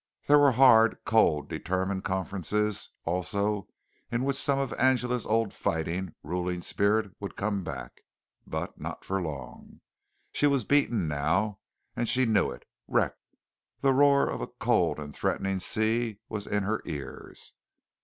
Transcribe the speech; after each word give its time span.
There 0.25 0.39
were 0.39 0.53
hard, 0.53 0.97
cold 1.05 1.41
and 1.43 1.49
determined 1.49 2.03
conferences 2.03 2.89
also 3.05 3.67
in 4.11 4.23
which 4.23 4.35
some 4.35 4.57
of 4.57 4.73
Angela's 4.73 5.27
old 5.27 5.53
fighting, 5.53 6.15
ruling 6.23 6.61
spirit 6.63 7.11
would 7.19 7.35
come 7.35 7.63
back, 7.63 8.01
but 8.47 8.79
not 8.81 9.05
for 9.05 9.21
long. 9.21 9.79
She 10.31 10.47
was 10.47 10.63
beaten 10.63 11.07
now, 11.07 11.59
and 11.95 12.09
she 12.09 12.25
knew 12.25 12.49
it 12.49 12.65
wrecked. 12.87 13.21
The 13.81 13.93
roar 13.93 14.27
of 14.27 14.41
a 14.41 14.47
cold 14.47 14.97
and 14.99 15.13
threatening 15.13 15.59
sea 15.59 16.17
was 16.29 16.47
in 16.47 16.63
her 16.63 16.81
ears. 16.85 17.53